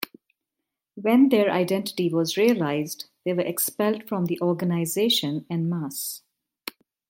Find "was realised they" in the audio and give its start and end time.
2.11-3.33